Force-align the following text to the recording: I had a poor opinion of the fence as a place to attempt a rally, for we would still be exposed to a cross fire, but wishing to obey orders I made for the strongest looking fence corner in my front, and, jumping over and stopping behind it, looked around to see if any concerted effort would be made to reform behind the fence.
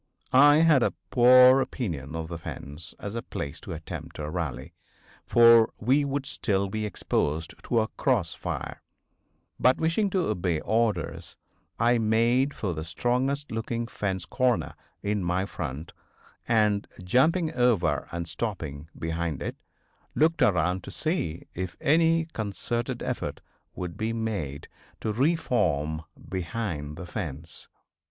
I 0.33 0.55
had 0.61 0.81
a 0.81 0.95
poor 1.11 1.61
opinion 1.61 2.15
of 2.15 2.27
the 2.27 2.39
fence 2.39 2.95
as 2.97 3.13
a 3.13 3.21
place 3.21 3.59
to 3.61 3.71
attempt 3.73 4.17
a 4.17 4.31
rally, 4.31 4.73
for 5.27 5.71
we 5.77 6.05
would 6.05 6.25
still 6.25 6.69
be 6.69 6.87
exposed 6.87 7.53
to 7.65 7.81
a 7.81 7.87
cross 7.87 8.33
fire, 8.33 8.81
but 9.59 9.77
wishing 9.77 10.09
to 10.09 10.25
obey 10.25 10.59
orders 10.61 11.35
I 11.77 11.99
made 11.99 12.55
for 12.55 12.73
the 12.73 12.83
strongest 12.83 13.51
looking 13.51 13.85
fence 13.85 14.25
corner 14.25 14.73
in 15.03 15.23
my 15.23 15.45
front, 15.45 15.91
and, 16.47 16.87
jumping 17.03 17.53
over 17.53 18.07
and 18.11 18.27
stopping 18.27 18.89
behind 18.97 19.43
it, 19.43 19.55
looked 20.15 20.41
around 20.41 20.83
to 20.85 20.89
see 20.89 21.45
if 21.53 21.77
any 21.79 22.25
concerted 22.33 23.03
effort 23.03 23.39
would 23.75 23.97
be 23.97 24.13
made 24.13 24.67
to 25.01 25.13
reform 25.13 26.01
behind 26.27 26.97
the 26.97 27.05
fence. 27.05 27.67